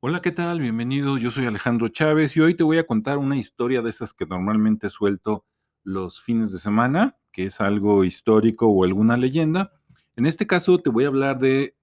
Hola, 0.00 0.20
¿qué 0.20 0.30
tal? 0.30 0.60
Bienvenido. 0.60 1.16
Yo 1.16 1.30
soy 1.30 1.46
Alejandro 1.46 1.88
Chávez 1.88 2.36
y 2.36 2.40
hoy 2.40 2.54
te 2.54 2.62
voy 2.62 2.76
a 2.76 2.86
contar 2.86 3.16
una 3.16 3.38
historia 3.38 3.80
de 3.80 3.88
esas 3.88 4.12
que 4.12 4.26
normalmente 4.26 4.90
suelto 4.90 5.46
los 5.84 6.20
fines 6.20 6.52
de 6.52 6.58
semana, 6.58 7.16
que 7.32 7.46
es 7.46 7.62
algo 7.62 8.04
histórico 8.04 8.66
o 8.68 8.84
alguna 8.84 9.16
leyenda. 9.16 9.72
En 10.14 10.26
este 10.26 10.46
caso 10.46 10.78
te 10.78 10.90
voy 10.90 11.04
a 11.04 11.08
hablar 11.08 11.38
de 11.38 11.78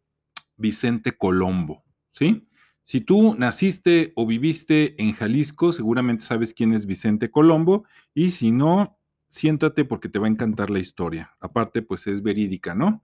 Vicente 0.57 1.17
Colombo, 1.17 1.83
¿sí? 2.11 2.47
Si 2.83 3.01
tú 3.01 3.33
naciste 3.35 4.13
o 4.15 4.27
viviste 4.27 5.01
en 5.01 5.13
Jalisco, 5.13 5.71
seguramente 5.71 6.23
sabes 6.23 6.53
quién 6.53 6.71
es 6.73 6.85
Vicente 6.85 7.31
Colombo 7.31 7.83
y 8.13 8.29
si 8.29 8.51
no, 8.51 8.99
siéntate 9.27 9.85
porque 9.85 10.07
te 10.07 10.19
va 10.19 10.27
a 10.27 10.29
encantar 10.29 10.69
la 10.69 10.79
historia. 10.79 11.35
Aparte, 11.39 11.81
pues 11.81 12.05
es 12.05 12.21
verídica, 12.21 12.75
¿no? 12.75 13.03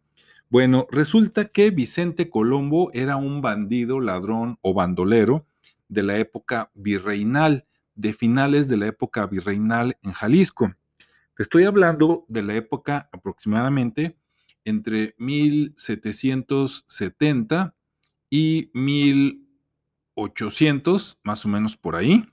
Bueno, 0.52 0.88
resulta 0.90 1.50
que 1.50 1.70
Vicente 1.70 2.32
Colombo 2.32 2.90
era 2.94 3.18
un 3.18 3.40
bandido, 3.40 4.00
ladrón 4.00 4.58
o 4.62 4.74
bandolero 4.74 5.46
de 5.88 6.02
la 6.02 6.18
época 6.18 6.72
virreinal, 6.74 7.68
de 7.94 8.14
finales 8.14 8.68
de 8.68 8.78
la 8.78 8.88
época 8.88 9.28
virreinal 9.28 9.96
en 10.02 10.12
Jalisco. 10.12 10.74
Estoy 11.38 11.66
hablando 11.66 12.26
de 12.28 12.42
la 12.42 12.56
época 12.56 13.10
aproximadamente 13.12 14.18
entre 14.66 15.14
1770 15.20 17.76
y 18.32 18.72
1800, 18.74 21.20
más 21.24 21.46
o 21.46 21.48
menos 21.48 21.78
por 21.78 21.96
ahí. 21.96 22.26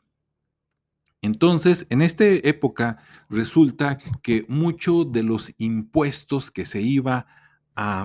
Entonces, 1.21 1.87
en 1.91 2.01
esta 2.01 2.24
época 2.24 2.96
resulta 3.29 3.98
que 4.23 4.46
muchos 4.48 5.12
de 5.12 5.23
los 5.23 5.52
impuestos 5.59 6.51
que 6.51 6.65
se 6.65 6.80
iba 6.80 7.19
a 7.19 7.46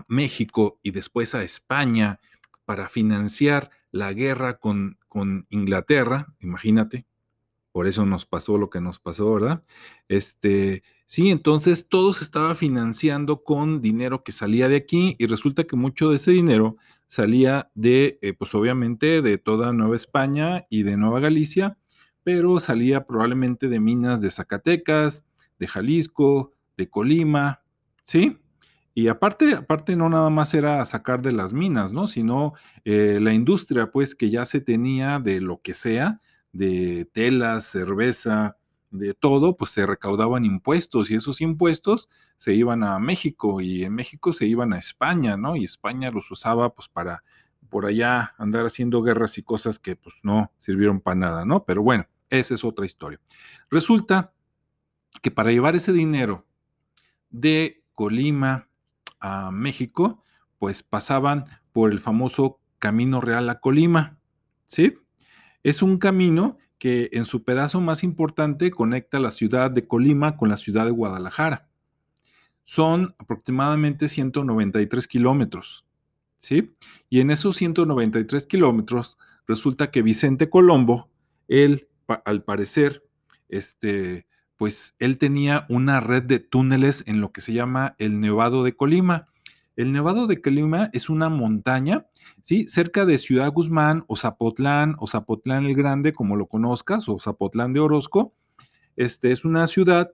México 0.08 0.80
y 0.84 0.92
después 0.92 1.34
a 1.34 1.44
España 1.44 2.20
para 2.66 2.88
financiar 2.90 3.72
la 3.92 4.14
guerra 4.14 4.60
con, 4.60 4.98
con 5.08 5.48
Inglaterra, 5.50 6.34
imagínate, 6.40 7.06
por 7.72 7.88
eso 7.88 8.06
nos 8.06 8.26
pasó 8.26 8.58
lo 8.58 8.70
que 8.70 8.82
nos 8.82 9.00
pasó, 9.00 9.34
¿verdad? 9.34 9.64
Este, 10.10 10.84
sí, 11.06 11.30
entonces 11.30 11.88
todo 11.88 12.14
se 12.14 12.24
estaba 12.24 12.54
financiando 12.54 13.44
con 13.44 13.82
dinero 13.82 14.24
que 14.24 14.34
salía 14.34 14.68
de 14.68 14.76
aquí 14.76 15.16
y 15.18 15.28
resulta 15.28 15.64
que 15.64 15.76
mucho 15.76 16.10
de 16.10 16.18
ese 16.18 16.32
dinero 16.32 16.78
salía 17.08 17.72
de, 17.74 18.20
eh, 18.22 18.34
pues 18.34 18.54
obviamente, 18.56 19.22
de 19.22 19.38
toda 19.38 19.74
Nueva 19.74 19.96
España 19.96 20.66
y 20.70 20.84
de 20.84 20.98
Nueva 20.98 21.22
Galicia, 21.22 21.78
pero 22.24 22.60
salía 22.60 23.06
probablemente 23.06 23.68
de 23.68 23.80
minas 23.80 24.22
de 24.22 24.32
Zacatecas, 24.32 25.26
de 25.58 25.68
Jalisco, 25.68 26.54
de 26.78 26.90
Colima, 26.90 27.62
¿sí? 28.04 28.38
Y 28.94 29.08
aparte, 29.08 29.54
aparte 29.54 29.96
no 29.96 30.10
nada 30.10 30.30
más 30.30 30.54
era 30.54 30.86
sacar 30.86 31.22
de 31.22 31.32
las 31.32 31.54
minas, 31.54 31.94
¿no? 31.94 32.08
Sino 32.08 32.54
eh, 32.84 33.20
la 33.22 33.34
industria, 33.34 33.92
pues, 33.92 34.16
que 34.16 34.30
ya 34.30 34.46
se 34.46 34.60
tenía 34.60 35.20
de 35.20 35.40
lo 35.40 35.62
que 35.62 35.74
sea, 35.74 36.20
de 36.52 37.06
telas, 37.14 37.66
cerveza, 37.66 38.58
de 38.92 39.14
todo, 39.14 39.56
pues 39.56 39.72
se 39.72 39.86
recaudaban 39.86 40.44
impuestos 40.46 41.10
y 41.10 41.16
esos 41.16 41.40
impuestos 41.42 42.10
se 42.36 42.54
iban 42.54 42.84
a 42.84 43.00
México 43.00 43.62
y 43.62 43.84
en 43.84 43.94
México 43.94 44.34
se 44.34 44.46
iban 44.46 44.74
a 44.74 44.78
España, 44.80 45.38
¿no? 45.38 45.56
Y 45.56 45.64
España 45.64 46.12
los 46.12 46.30
usaba 46.30 46.74
pues 46.74 46.90
para 46.90 47.24
por 47.70 47.86
allá 47.86 48.36
andar 48.38 48.66
haciendo 48.66 49.02
guerras 49.02 49.38
y 49.38 49.44
cosas 49.44 49.80
que 49.80 49.96
pues 49.96 50.16
no 50.24 50.52
sirvieron 50.58 51.00
para 51.00 51.16
nada, 51.16 51.46
¿no? 51.46 51.64
Pero 51.64 51.82
bueno, 51.82 52.06
esa 52.30 52.54
es 52.54 52.66
otra 52.66 52.86
historia. 52.86 53.20
Resulta 53.70 54.34
que 55.22 55.32
para 55.32 55.52
llevar 55.52 55.76
ese 55.78 55.94
dinero 55.94 56.46
de 57.30 57.82
Colima 57.94 58.68
a 59.22 59.52
México, 59.52 60.24
pues 60.58 60.84
pasaban 60.84 61.46
por 61.72 61.92
el 61.92 62.00
famoso 62.00 62.60
Camino 62.80 63.22
Real 63.22 63.50
a 63.50 63.60
Colima, 63.60 64.18
¿sí? 64.66 64.98
Es 65.64 65.82
un 65.82 65.98
camino 65.98 66.58
que 66.80 67.10
en 67.14 67.26
su 67.26 67.44
pedazo 67.44 67.80
más 67.80 68.04
importante 68.04 68.72
conecta 68.72 69.20
la 69.20 69.30
ciudad 69.30 69.70
de 69.70 69.88
Colima 69.88 70.36
con 70.36 70.50
la 70.50 70.58
ciudad 70.58 70.86
de 70.86 70.92
Guadalajara. 70.92 71.70
Son 72.64 73.16
aproximadamente 73.20 74.08
193 74.08 75.08
kilómetros, 75.08 75.86
¿sí? 76.40 76.74
Y 77.10 77.20
en 77.20 77.30
esos 77.30 77.56
193 77.58 78.48
kilómetros 78.48 79.20
resulta 79.48 79.92
que 79.92 80.02
Vicente 80.02 80.50
Colombo, 80.50 81.10
él, 81.48 81.88
al 82.26 82.44
parecer, 82.44 83.04
este, 83.48 84.26
pues 84.62 84.94
él 85.00 85.18
tenía 85.18 85.66
una 85.70 86.02
red 86.02 86.22
de 86.22 86.38
túneles 86.38 87.04
en 87.08 87.20
lo 87.20 87.32
que 87.32 87.42
se 87.42 87.52
llama 87.52 87.96
el 87.98 88.20
Nevado 88.20 88.64
de 88.64 88.76
Colima. 88.76 89.28
El 89.76 89.92
Nevado 89.92 90.28
de 90.28 90.40
Colima 90.40 90.92
es 90.94 91.10
una 91.10 91.30
montaña, 91.30 92.06
¿sí? 92.44 92.68
Cerca 92.68 93.08
de 93.08 93.18
Ciudad 93.18 93.52
Guzmán 93.52 94.04
o 94.06 94.16
Zapotlán 94.16 94.98
o 95.00 95.08
Zapotlán 95.08 95.66
el 95.66 95.74
Grande, 95.74 96.14
como 96.14 96.36
lo 96.36 96.46
conozcas, 96.46 97.10
o 97.10 97.20
Zapotlán 97.20 97.74
de 97.74 97.80
Orozco. 97.80 98.36
Este 98.96 99.32
es 99.32 99.46
una 99.46 99.66
ciudad 99.66 100.12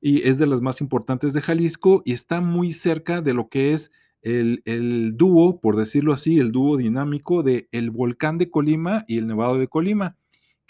y 0.00 0.26
es 0.26 0.38
de 0.38 0.46
las 0.46 0.62
más 0.62 0.80
importantes 0.80 1.34
de 1.34 1.42
Jalisco 1.42 2.00
y 2.06 2.12
está 2.12 2.40
muy 2.40 2.72
cerca 2.72 3.20
de 3.20 3.34
lo 3.34 3.50
que 3.50 3.74
es 3.74 3.92
el, 4.22 4.62
el 4.64 5.18
dúo, 5.18 5.60
por 5.60 5.76
decirlo 5.76 6.14
así, 6.14 6.38
el 6.38 6.52
dúo 6.52 6.78
dinámico 6.78 7.42
de 7.42 7.68
el 7.70 7.90
volcán 7.90 8.38
de 8.38 8.48
Colima 8.48 9.04
y 9.06 9.18
el 9.18 9.26
Nevado 9.26 9.58
de 9.58 9.68
Colima 9.68 10.16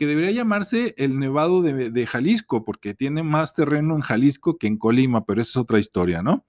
que 0.00 0.06
debería 0.06 0.30
llamarse 0.30 0.94
el 0.96 1.18
Nevado 1.18 1.60
de, 1.60 2.06
Jalisco, 2.06 2.64
porque 2.64 2.94
tiene 2.94 3.22
más 3.22 3.54
terreno 3.54 3.94
en 3.94 4.00
Jalisco 4.00 4.56
que 4.56 4.66
en 4.66 4.78
Colima, 4.78 5.26
pero 5.26 5.42
esa 5.42 5.50
es 5.50 5.56
otra 5.58 5.78
historia, 5.78 6.22
¿no? 6.22 6.46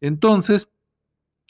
Entonces, 0.00 0.72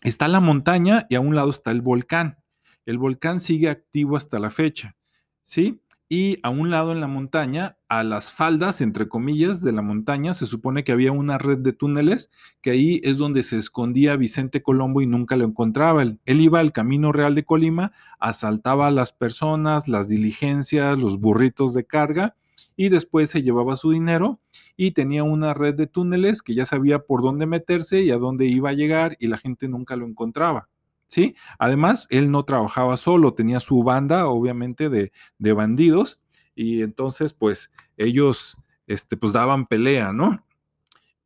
está 0.02 0.28
la 0.28 0.40
montaña 0.40 1.06
y 1.08 1.14
a 1.14 1.20
un 1.20 1.34
lado 1.34 1.48
está 1.48 1.70
el 1.70 1.80
volcán. 1.80 2.36
El 2.84 2.98
volcán 2.98 3.40
sigue 3.40 3.70
activo 3.70 4.18
hasta 4.18 4.38
la 4.38 4.50
fecha, 4.50 4.94
¿sí? 5.42 5.80
Y 6.10 6.38
a 6.42 6.48
un 6.48 6.70
lado 6.70 6.92
en 6.92 7.02
la 7.02 7.06
montaña, 7.06 7.76
a 7.86 8.02
las 8.02 8.32
faldas, 8.32 8.80
entre 8.80 9.08
comillas, 9.08 9.60
de 9.62 9.72
la 9.72 9.82
montaña, 9.82 10.32
se 10.32 10.46
supone 10.46 10.82
que 10.82 10.92
había 10.92 11.12
una 11.12 11.36
red 11.36 11.58
de 11.58 11.74
túneles, 11.74 12.30
que 12.62 12.70
ahí 12.70 13.00
es 13.04 13.18
donde 13.18 13.42
se 13.42 13.58
escondía 13.58 14.16
Vicente 14.16 14.62
Colombo 14.62 15.02
y 15.02 15.06
nunca 15.06 15.36
lo 15.36 15.44
encontraba. 15.44 16.02
Él, 16.02 16.18
iba 16.40 16.60
al 16.60 16.72
Camino 16.72 17.12
Real 17.12 17.34
de 17.34 17.44
Colima, 17.44 17.92
asaltaba 18.18 18.86
a 18.86 18.90
las 18.90 19.12
personas, 19.12 19.86
las 19.86 20.08
diligencias, 20.08 20.98
los 20.98 21.20
burritos 21.20 21.74
de 21.74 21.84
carga, 21.84 22.36
y 22.74 22.88
después 22.88 23.28
se 23.28 23.42
llevaba 23.42 23.76
su 23.76 23.90
dinero 23.90 24.40
y 24.76 24.92
tenía 24.92 25.24
una 25.24 25.52
red 25.52 25.74
de 25.74 25.88
túneles 25.88 26.40
que 26.40 26.54
ya 26.54 26.64
sabía 26.64 27.00
por 27.00 27.20
dónde 27.20 27.44
meterse 27.44 28.02
y 28.02 28.12
a 28.12 28.16
dónde 28.16 28.46
iba 28.46 28.70
a 28.70 28.74
llegar 28.74 29.16
y 29.18 29.26
la 29.26 29.36
gente 29.36 29.68
nunca 29.68 29.96
lo 29.96 30.06
encontraba. 30.06 30.68
¿Sí? 31.08 31.34
Además, 31.58 32.06
él 32.10 32.30
no 32.30 32.44
trabajaba 32.44 32.96
solo, 32.96 33.34
tenía 33.34 33.60
su 33.60 33.82
banda, 33.82 34.26
obviamente, 34.28 34.88
de, 34.88 35.12
de 35.38 35.52
bandidos, 35.52 36.20
y 36.54 36.82
entonces, 36.82 37.32
pues, 37.34 37.70
ellos, 37.96 38.56
este, 38.86 39.16
pues, 39.16 39.32
daban 39.32 39.66
pelea, 39.66 40.12
¿no? 40.12 40.44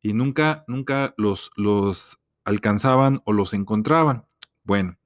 Y 0.01 0.13
nunca, 0.13 0.63
nunca 0.67 1.13
los, 1.17 1.51
los 1.55 2.19
alcanzaban 2.43 3.21
o 3.25 3.33
los 3.33 3.53
encontraban. 3.53 4.25
Bueno, 4.63 4.97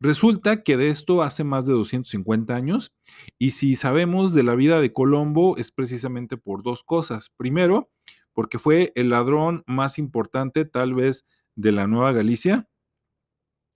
resulta 0.00 0.62
que 0.62 0.76
de 0.76 0.90
esto 0.90 1.22
hace 1.22 1.44
más 1.44 1.66
de 1.66 1.72
250 1.74 2.54
años, 2.54 2.92
y 3.38 3.52
si 3.52 3.74
sabemos 3.74 4.32
de 4.32 4.42
la 4.42 4.54
vida 4.54 4.80
de 4.80 4.92
Colombo 4.92 5.56
es 5.56 5.72
precisamente 5.72 6.36
por 6.36 6.62
dos 6.62 6.82
cosas. 6.82 7.30
Primero, 7.36 7.90
porque 8.32 8.58
fue 8.58 8.92
el 8.94 9.10
ladrón 9.10 9.64
más 9.66 9.98
importante 9.98 10.64
tal 10.64 10.94
vez 10.94 11.26
de 11.56 11.72
la 11.72 11.86
Nueva 11.86 12.12
Galicia, 12.12 12.69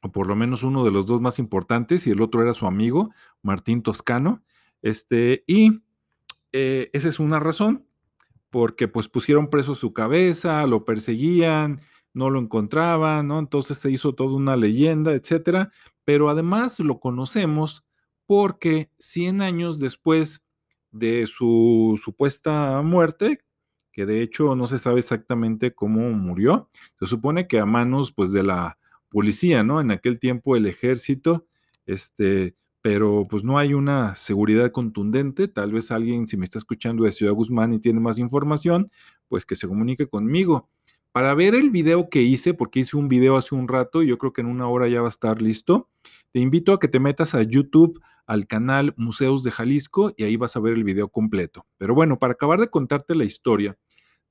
o 0.05 0.13
por 0.13 0.27
lo 0.27 0.37
menos 0.37 0.63
uno 0.63 0.85
de 0.85 0.91
los 0.91 1.07
dos 1.07 1.23
más 1.23 1.39
importantes, 1.39 2.07
y 2.07 2.11
el 2.11 2.21
otro 2.21 2.43
era 2.43 2.53
su 2.53 2.67
amigo, 2.67 3.11
Martín 3.43 3.83
Toscano. 3.83 4.43
Este, 4.83 5.45
y 5.47 5.81
eh, 6.53 6.91
esa 6.93 7.09
es 7.09 7.19
una 7.19 7.41
razón, 7.41 7.87
porque 8.51 8.87
pues 8.87 9.09
pusieron 9.09 9.49
preso 9.49 9.75
su 9.75 9.95
cabeza, 9.95 10.67
lo 10.67 10.85
perseguían, 10.85 11.81
no 12.13 12.29
lo 12.29 12.39
encontraban, 12.39 13.29
¿no? 13.29 13.39
Entonces 13.39 13.79
se 13.79 13.91
hizo 13.91 14.15
toda 14.15 14.37
una 14.37 14.57
leyenda, 14.57 15.15
etcétera. 15.15 15.73
Pero 16.05 16.29
además 16.29 16.79
lo 16.81 17.01
conocemos 17.01 17.87
porque 18.27 18.91
100 18.99 19.41
años 19.41 19.81
después 19.81 20.45
de 20.91 21.27
su 21.27 21.99
supuesta 22.03 22.83
muerte, 22.83 23.41
que 23.91 24.05
de 24.05 24.21
hecho 24.21 24.55
no 24.55 24.67
se 24.67 24.79
sabe 24.79 24.99
exactamente 24.99 25.75
cómo 25.75 26.11
murió, 26.11 26.69
se 26.99 27.07
supone 27.07 27.49
que 27.49 27.59
a 27.59 27.65
manos 27.65 28.13
pues 28.13 28.33
de 28.33 28.43
la 28.43 28.79
policía, 29.15 29.63
¿no? 29.63 29.81
En 29.81 29.93
aquel 29.93 30.19
tiempo 30.19 30.57
el 30.57 30.67
ejército, 30.67 31.47
este, 31.87 32.57
pero 32.83 33.29
pues 33.31 33.45
no 33.45 33.59
hay 33.59 33.73
una 33.73 34.17
seguridad 34.17 34.73
contundente. 34.73 35.47
Tal 35.47 35.71
vez 35.71 35.93
alguien, 35.93 36.27
si 36.27 36.37
me 36.37 36.45
está 36.45 36.59
escuchando 36.59 37.05
de 37.05 37.13
Ciudad 37.13 37.33
Guzmán 37.33 37.73
y 37.73 37.79
tiene 37.79 38.01
más 38.01 38.19
información, 38.19 38.91
pues 39.29 39.47
que 39.47 39.55
se 39.55 39.69
comunique 39.69 40.09
conmigo. 40.09 40.69
Para 41.13 41.33
ver 41.35 41.55
el 41.55 41.71
video 41.71 42.11
que 42.11 42.23
hice, 42.23 42.55
porque 42.55 42.81
hice 42.81 42.97
un 42.97 43.07
video 43.07 43.37
hace 43.37 43.55
un 43.55 43.69
rato 43.69 44.03
y 44.03 44.09
yo 44.09 44.19
creo 44.19 44.33
que 44.33 44.41
en 44.41 44.49
una 44.49 44.67
hora 44.67 44.89
ya 44.89 45.01
va 45.01 45.07
a 45.07 45.11
estar 45.11 45.41
listo, 45.41 45.89
te 46.33 46.41
invito 46.41 46.73
a 46.73 46.81
que 46.81 46.89
te 46.89 46.99
metas 46.99 47.37
a 47.37 47.43
YouTube, 47.43 48.01
al 48.27 48.49
canal 48.49 48.95
Museos 48.97 49.45
de 49.45 49.53
Jalisco 49.53 50.13
y 50.17 50.25
ahí 50.25 50.37
vas 50.37 50.57
a 50.57 50.61
ver 50.61 50.73
el 50.73 50.83
video 50.83 51.09
completo. 51.09 51.67
Pero 51.79 51.95
bueno, 51.95 52.19
para 52.19 52.33
acabar 52.33 52.59
de 52.59 52.69
contarte 52.69 53.15
la 53.15 53.25
historia, 53.25 53.79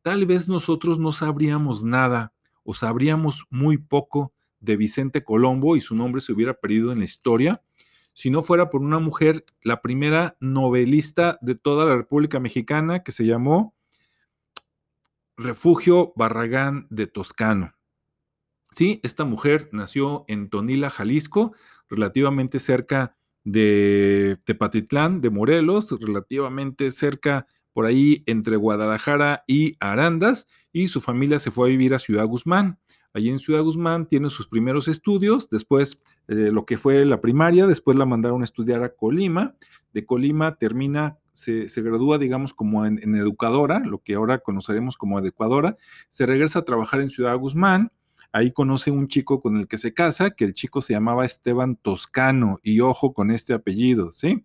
tal 0.01 0.25
vez 0.25 0.50
nosotros 0.50 1.00
no 1.00 1.13
sabríamos 1.13 1.86
nada 1.86 2.33
o 2.63 2.74
sabríamos 2.74 3.45
muy 3.50 3.77
poco 3.77 4.33
de 4.63 4.77
Vicente 4.77 5.24
Colombo 5.24 5.75
y 5.75 5.81
su 5.81 5.95
nombre 5.95 6.21
se 6.21 6.31
hubiera 6.31 6.56
perdido 6.56 6.92
en 6.92 7.00
la 7.00 7.06
historia 7.06 7.62
si 8.13 8.30
no 8.30 8.44
fuera 8.44 8.69
por 8.69 8.81
una 8.81 9.00
mujer, 9.00 9.44
la 9.63 9.81
primera 9.81 10.38
novelista 10.39 11.39
de 11.42 11.56
toda 11.56 11.86
la 11.86 11.95
República 11.95 12.39
Mexicana 12.39 13.04
que 13.04 13.12
se 13.12 13.25
llamó 13.25 13.75
Refugio 15.36 16.13
Barragán 16.15 16.86
de 16.92 17.07
Toscano. 17.07 17.74
Sí, 18.71 19.00
esta 19.04 19.25
mujer 19.25 19.69
nació 19.71 20.25
en 20.27 20.50
Tonila, 20.50 20.92
Jalisco, 20.92 21.54
relativamente 21.89 22.60
cerca 22.60 23.18
de 23.44 24.38
Tepatitlán, 24.45 25.21
de 25.21 25.31
Morelos, 25.31 25.95
relativamente 26.00 26.92
cerca 26.92 27.48
por 27.71 27.86
ahí 27.86 28.24
entre 28.27 28.56
Guadalajara 28.57 29.44
y 29.48 29.75
Arandas, 29.80 30.48
y 30.71 30.88
su 30.88 31.01
familia 31.01 31.39
se 31.39 31.50
fue 31.50 31.68
a 31.68 31.71
vivir 31.71 31.95
a 31.95 32.00
Ciudad 32.00 32.25
Guzmán. 32.25 32.80
Allí 33.13 33.30
en 33.30 33.38
Ciudad 33.38 33.62
Guzmán 33.62 34.07
tiene 34.07 34.30
sus 34.30 34.48
primeros 34.48 34.88
estudios, 34.88 35.48
después 35.50 36.01
eh, 36.27 36.50
lo 36.51 36.65
que 36.65 36.77
fue 36.77 37.06
la 37.06 37.21
primaria, 37.21 37.68
después 37.68 37.98
la 37.98 38.06
mandaron 38.06 38.42
a 38.42 38.45
estudiar 38.45 38.83
a 38.83 38.95
Colima, 38.95 39.56
de 39.94 40.06
Colima 40.06 40.56
termina, 40.56 41.19
se, 41.33 41.68
gradúa, 41.77 42.18
digamos, 42.18 42.56
como 42.56 42.86
en, 42.88 43.15
educadora, 43.15 43.80
lo 43.80 44.00
que 44.00 44.15
ahora 44.15 44.39
conoceremos 44.39 44.98
como 44.98 45.19
adecuadora, 45.19 45.77
se 46.10 46.25
regresa 46.25 46.60
a 46.60 46.65
trabajar 46.65 47.01
en 47.01 47.12
Ciudad 47.12 47.38
Guzmán, 47.38 47.92
ahí 48.31 48.51
conoce 48.51 48.89
un 48.89 49.07
chico 49.07 49.42
con 49.42 49.57
el 49.57 49.68
que 49.68 49.77
se 49.77 49.94
casa, 49.94 50.31
que 50.31 50.45
el 50.45 50.54
chico 50.54 50.81
se 50.81 50.94
llamaba 50.94 51.24
Esteban 51.24 51.75
Toscano, 51.75 52.60
y 52.63 52.80
ojo 52.80 53.13
con 53.13 53.30
este 53.30 53.54
apellido, 53.54 54.12
¿sí? 54.12 54.44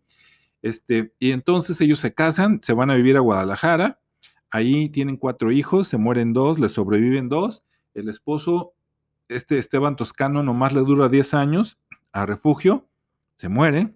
Este, 0.60 1.14
y 1.18 1.30
entonces 1.30 1.80
ellos 1.80 2.00
se 2.00 2.12
casan, 2.12 2.60
se 2.62 2.74
van 2.74 2.90
a 2.90 2.96
vivir 2.96 3.16
a 3.16 3.20
Guadalajara, 3.20 3.98
ahí 4.50 4.90
tienen 4.90 5.16
cuatro 5.16 5.52
hijos, 5.52 5.88
se 5.88 5.96
mueren 5.96 6.34
dos, 6.34 6.58
le 6.58 6.68
sobreviven 6.68 7.30
dos, 7.30 7.64
el 7.98 8.08
esposo, 8.08 8.72
este 9.28 9.58
Esteban 9.58 9.96
Toscano, 9.96 10.42
nomás 10.42 10.72
le 10.72 10.80
dura 10.80 11.08
10 11.08 11.34
años 11.34 11.78
a 12.12 12.26
refugio, 12.26 12.88
se 13.36 13.48
muere, 13.48 13.94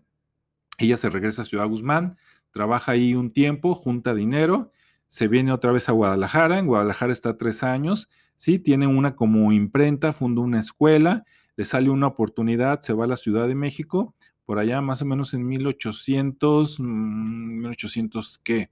ella 0.78 0.96
se 0.96 1.10
regresa 1.10 1.42
a 1.42 1.44
Ciudad 1.44 1.66
Guzmán, 1.66 2.16
trabaja 2.50 2.92
ahí 2.92 3.14
un 3.14 3.32
tiempo, 3.32 3.74
junta 3.74 4.14
dinero, 4.14 4.72
se 5.08 5.28
viene 5.28 5.52
otra 5.52 5.72
vez 5.72 5.88
a 5.88 5.92
Guadalajara, 5.92 6.58
en 6.58 6.66
Guadalajara 6.66 7.12
está 7.12 7.36
tres 7.36 7.62
años, 7.62 8.08
sí, 8.36 8.58
tiene 8.58 8.86
una 8.86 9.14
como 9.16 9.52
imprenta, 9.52 10.12
funda 10.12 10.42
una 10.42 10.60
escuela, 10.60 11.24
le 11.56 11.64
sale 11.64 11.90
una 11.90 12.06
oportunidad, 12.06 12.80
se 12.80 12.92
va 12.92 13.04
a 13.04 13.08
la 13.08 13.16
Ciudad 13.16 13.46
de 13.46 13.54
México, 13.54 14.14
por 14.44 14.58
allá 14.58 14.80
más 14.80 15.02
o 15.02 15.04
menos 15.04 15.34
en 15.34 15.46
1800, 15.46 16.80
1800 16.80 18.40
mm, 18.40 18.42
qué, 18.42 18.70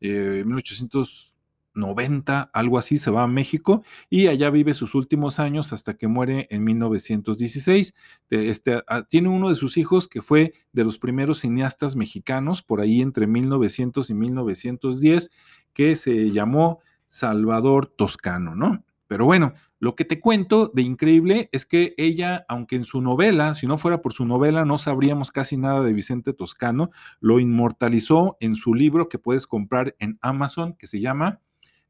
eh, 0.00 0.42
1800 0.46 1.39
90, 1.74 2.50
algo 2.52 2.78
así, 2.78 2.98
se 2.98 3.10
va 3.10 3.22
a 3.22 3.26
México 3.26 3.82
y 4.08 4.26
allá 4.26 4.50
vive 4.50 4.74
sus 4.74 4.94
últimos 4.94 5.38
años 5.38 5.72
hasta 5.72 5.94
que 5.94 6.08
muere 6.08 6.46
en 6.50 6.64
1916. 6.64 7.94
Este, 8.30 8.82
ah, 8.86 9.04
tiene 9.08 9.28
uno 9.28 9.48
de 9.48 9.54
sus 9.54 9.76
hijos 9.76 10.08
que 10.08 10.22
fue 10.22 10.52
de 10.72 10.84
los 10.84 10.98
primeros 10.98 11.40
cineastas 11.40 11.96
mexicanos, 11.96 12.62
por 12.62 12.80
ahí 12.80 13.00
entre 13.00 13.26
1900 13.26 14.10
y 14.10 14.14
1910, 14.14 15.30
que 15.72 15.96
se 15.96 16.30
llamó 16.30 16.80
Salvador 17.06 17.86
Toscano, 17.86 18.54
¿no? 18.54 18.84
Pero 19.10 19.24
bueno, 19.24 19.54
lo 19.80 19.96
que 19.96 20.04
te 20.04 20.20
cuento 20.20 20.70
de 20.72 20.82
increíble 20.82 21.48
es 21.50 21.66
que 21.66 21.94
ella, 21.96 22.44
aunque 22.48 22.76
en 22.76 22.84
su 22.84 23.00
novela, 23.00 23.54
si 23.54 23.66
no 23.66 23.76
fuera 23.76 24.02
por 24.02 24.12
su 24.12 24.24
novela, 24.24 24.64
no 24.64 24.78
sabríamos 24.78 25.32
casi 25.32 25.56
nada 25.56 25.82
de 25.82 25.92
Vicente 25.92 26.32
Toscano, 26.32 26.90
lo 27.18 27.40
inmortalizó 27.40 28.36
en 28.38 28.54
su 28.54 28.72
libro 28.72 29.08
que 29.08 29.18
puedes 29.18 29.48
comprar 29.48 29.96
en 29.98 30.16
Amazon, 30.20 30.74
que 30.74 30.86
se 30.86 31.00
llama 31.00 31.40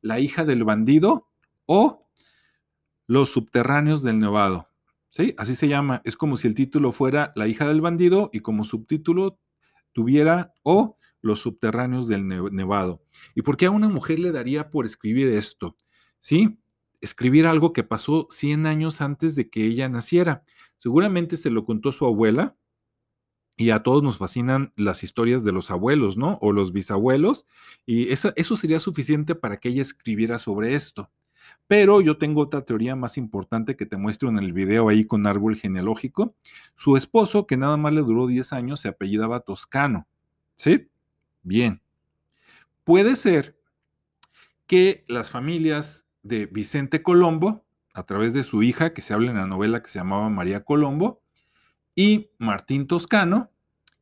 la 0.03 0.21
hija 0.21 0.45
del 0.45 0.65
bandido 0.65 1.29
o 1.67 2.09
Los 3.07 3.31
subterráneos 3.31 4.03
del 4.03 4.19
nevado. 4.19 4.69
¿Sí? 5.11 5.35
Así 5.37 5.55
se 5.55 5.69
llama. 5.69 6.01
Es 6.05 6.17
como 6.17 6.37
si 6.37 6.47
el 6.47 6.55
título 6.55 6.93
fuera 6.93 7.33
La 7.35 7.49
hija 7.49 7.67
del 7.67 7.81
bandido 7.81 8.31
y 8.33 8.41
como 8.41 8.65
subtítulo 8.65 9.41
tuviera 9.93 10.55
o 10.63 10.97
Los 11.21 11.41
subterráneos 11.41 12.07
del 12.09 12.29
nevado. 12.29 13.03
¿Y 13.35 13.43
por 13.43 13.57
qué 13.57 13.67
a 13.67 13.71
una 13.71 13.89
mujer 13.89 14.19
le 14.19 14.33
daría 14.33 14.71
por 14.71 14.87
escribir 14.87 15.29
esto? 15.29 15.77
¿Sí? 16.19 16.61
Escribir 17.01 17.47
algo 17.47 17.73
que 17.73 17.83
pasó 17.83 18.27
100 18.31 18.67
años 18.67 19.01
antes 19.01 19.35
de 19.35 19.49
que 19.49 19.67
ella 19.67 19.89
naciera. 19.89 20.45
Seguramente 20.79 21.37
se 21.37 21.51
lo 21.51 21.65
contó 21.65 21.93
su 21.93 22.07
abuela, 22.07 22.57
y 23.61 23.73
a 23.73 23.83
todos 23.83 24.03
nos 24.03 24.17
fascinan 24.17 24.73
las 24.75 25.05
historias 25.05 25.45
de 25.45 25.53
los 25.53 25.71
abuelos, 25.71 26.17
¿no? 26.17 26.39
O 26.41 26.51
los 26.51 26.73
bisabuelos. 26.73 27.47
Y 27.85 28.11
eso 28.11 28.57
sería 28.57 28.81
suficiente 28.81 29.35
para 29.35 29.59
que 29.59 29.69
ella 29.69 29.83
escribiera 29.83 30.39
sobre 30.39 30.75
esto. 30.75 31.11
Pero 31.67 32.01
yo 32.01 32.17
tengo 32.17 32.41
otra 32.41 32.63
teoría 32.63 32.97
más 32.97 33.19
importante 33.19 33.77
que 33.77 33.85
te 33.85 33.99
muestro 33.99 34.31
en 34.31 34.39
el 34.39 34.55
video 34.55 34.89
ahí 34.89 35.05
con 35.05 35.27
árbol 35.27 35.57
genealógico. 35.57 36.35
Su 36.75 36.97
esposo, 36.97 37.47
que 37.47 37.59
nada 37.59 37.77
más 37.77 37.93
le 37.93 38.01
duró 38.01 38.27
10 38.27 38.51
años, 38.55 38.81
se 38.81 38.89
apellidaba 38.89 39.41
Toscano. 39.41 40.07
¿Sí? 40.57 40.89
Bien. 41.43 41.83
Puede 42.83 43.15
ser 43.15 43.59
que 44.67 45.05
las 45.07 45.31
familias 45.31 46.07
de 46.23 46.47
Vicente 46.47 47.03
Colombo, 47.03 47.67
a 47.93 48.05
través 48.07 48.33
de 48.33 48.43
su 48.43 48.63
hija, 48.63 48.95
que 48.95 49.03
se 49.03 49.13
habla 49.13 49.33
en 49.33 49.37
la 49.37 49.47
novela 49.47 49.83
que 49.83 49.91
se 49.91 49.99
llamaba 49.99 50.31
María 50.31 50.65
Colombo, 50.65 51.21
y 52.01 52.31
Martín 52.39 52.87
Toscano, 52.87 53.51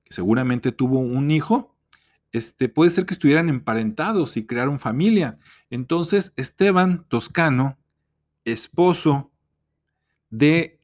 que 0.05 0.15
seguramente 0.15 0.71
tuvo 0.71 1.00
un 1.00 1.33
hijo, 1.33 1.75
este, 2.31 2.69
puede 2.69 2.91
ser 2.91 3.06
que 3.06 3.15
estuvieran 3.15 3.49
emparentados 3.49 4.37
y 4.37 4.47
crearon 4.47 4.79
familia. 4.79 5.41
Entonces, 5.69 6.33
Esteban 6.37 7.06
Toscano, 7.09 7.77
esposo 8.45 9.33
de 10.31 10.79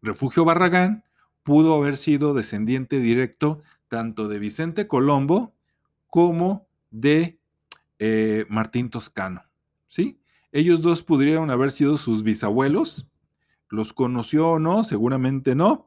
Refugio 0.00 0.44
Barragán, 0.44 1.02
pudo 1.42 1.74
haber 1.74 1.96
sido 1.96 2.34
descendiente 2.34 3.00
directo 3.00 3.62
tanto 3.88 4.28
de 4.28 4.38
Vicente 4.38 4.86
Colombo 4.86 5.52
como 6.06 6.68
de 6.92 7.40
eh, 7.98 8.46
Martín 8.48 8.90
Toscano. 8.90 9.42
¿sí? 9.88 10.20
Ellos 10.52 10.82
dos 10.82 11.02
pudieron 11.02 11.50
haber 11.50 11.72
sido 11.72 11.96
sus 11.96 12.22
bisabuelos. 12.22 13.08
¿Los 13.68 13.92
conoció 13.92 14.50
o 14.50 14.58
no? 14.60 14.84
Seguramente 14.84 15.56
no 15.56 15.86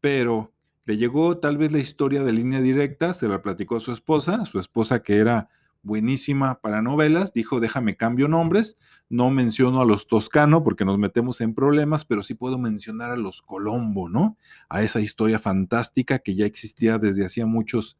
pero 0.00 0.52
le 0.84 0.96
llegó 0.96 1.38
tal 1.38 1.58
vez 1.58 1.72
la 1.72 1.78
historia 1.78 2.24
de 2.24 2.32
línea 2.32 2.60
directa, 2.60 3.12
se 3.12 3.28
la 3.28 3.42
platicó 3.42 3.76
a 3.76 3.80
su 3.80 3.92
esposa, 3.92 4.44
su 4.46 4.58
esposa 4.58 5.02
que 5.02 5.18
era 5.18 5.50
buenísima 5.82 6.60
para 6.60 6.82
novelas, 6.82 7.32
dijo, 7.32 7.60
déjame 7.60 7.96
cambio 7.96 8.28
nombres, 8.28 8.76
no 9.08 9.30
menciono 9.30 9.80
a 9.80 9.84
los 9.84 10.06
Toscano 10.06 10.64
porque 10.64 10.84
nos 10.84 10.98
metemos 10.98 11.40
en 11.40 11.54
problemas, 11.54 12.04
pero 12.04 12.22
sí 12.22 12.34
puedo 12.34 12.58
mencionar 12.58 13.10
a 13.10 13.16
los 13.16 13.42
Colombo, 13.42 14.08
¿no? 14.08 14.36
A 14.68 14.82
esa 14.82 15.00
historia 15.00 15.38
fantástica 15.38 16.18
que 16.18 16.34
ya 16.34 16.46
existía 16.46 16.98
desde 16.98 17.24
hacía 17.24 17.46
muchos, 17.46 17.98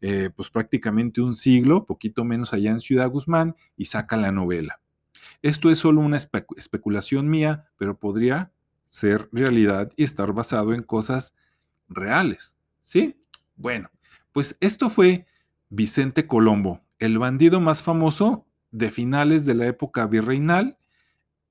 eh, 0.00 0.30
pues 0.34 0.50
prácticamente 0.50 1.20
un 1.20 1.34
siglo, 1.34 1.86
poquito 1.86 2.24
menos 2.24 2.52
allá 2.52 2.70
en 2.70 2.80
Ciudad 2.80 3.10
Guzmán, 3.10 3.54
y 3.76 3.86
saca 3.86 4.16
la 4.16 4.32
novela. 4.32 4.80
Esto 5.42 5.70
es 5.70 5.78
solo 5.78 6.00
una 6.00 6.16
especulación 6.16 7.28
mía, 7.28 7.70
pero 7.76 7.98
podría 7.98 8.52
ser 8.90 9.30
realidad 9.32 9.90
y 9.96 10.02
estar 10.02 10.34
basado 10.34 10.74
en 10.74 10.82
cosas 10.82 11.34
reales. 11.88 12.58
¿Sí? 12.78 13.16
Bueno, 13.56 13.90
pues 14.32 14.56
esto 14.60 14.90
fue 14.90 15.26
Vicente 15.70 16.26
Colombo, 16.26 16.82
el 16.98 17.18
bandido 17.18 17.60
más 17.60 17.82
famoso 17.82 18.46
de 18.70 18.90
finales 18.90 19.46
de 19.46 19.54
la 19.54 19.66
época 19.66 20.06
virreinal 20.06 20.78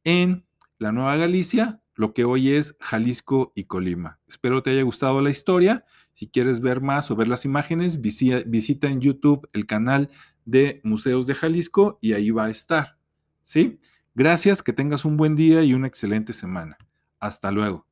en 0.03 0.45
la 0.77 0.91
Nueva 0.91 1.15
Galicia, 1.15 1.81
lo 1.95 2.13
que 2.13 2.23
hoy 2.23 2.53
es 2.53 2.75
Jalisco 2.79 3.51
y 3.55 3.65
Colima. 3.65 4.19
Espero 4.27 4.63
te 4.63 4.71
haya 4.71 4.83
gustado 4.83 5.21
la 5.21 5.29
historia. 5.29 5.83
Si 6.13 6.29
quieres 6.29 6.61
ver 6.61 6.81
más 6.81 7.11
o 7.11 7.15
ver 7.15 7.27
las 7.27 7.43
imágenes, 7.45 7.99
visita 8.01 8.87
en 8.87 9.01
YouTube 9.01 9.49
el 9.53 9.65
canal 9.65 10.09
de 10.45 10.79
Museos 10.83 11.27
de 11.27 11.35
Jalisco 11.35 11.99
y 12.01 12.13
ahí 12.13 12.31
va 12.31 12.45
a 12.45 12.49
estar. 12.49 12.97
¿Sí? 13.41 13.79
Gracias, 14.15 14.63
que 14.63 14.73
tengas 14.73 15.05
un 15.05 15.17
buen 15.17 15.35
día 15.35 15.63
y 15.63 15.73
una 15.73 15.87
excelente 15.87 16.33
semana. 16.33 16.77
Hasta 17.19 17.51
luego. 17.51 17.88